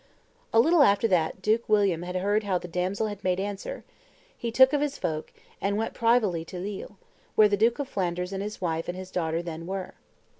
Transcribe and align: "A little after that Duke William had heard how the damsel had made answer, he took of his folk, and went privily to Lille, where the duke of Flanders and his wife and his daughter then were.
"A 0.51 0.59
little 0.59 0.81
after 0.81 1.07
that 1.09 1.43
Duke 1.43 1.69
William 1.69 2.01
had 2.01 2.15
heard 2.15 2.43
how 2.43 2.57
the 2.57 2.67
damsel 2.67 3.05
had 3.05 3.23
made 3.23 3.39
answer, 3.39 3.83
he 4.35 4.49
took 4.51 4.73
of 4.73 4.81
his 4.81 4.97
folk, 4.97 5.31
and 5.61 5.77
went 5.77 5.93
privily 5.93 6.43
to 6.45 6.57
Lille, 6.57 6.97
where 7.35 7.47
the 7.47 7.55
duke 7.55 7.77
of 7.77 7.87
Flanders 7.87 8.33
and 8.33 8.41
his 8.41 8.59
wife 8.59 8.87
and 8.89 8.97
his 8.97 9.11
daughter 9.11 9.43
then 9.43 9.67
were. 9.67 9.93